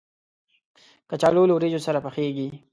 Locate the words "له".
1.49-1.53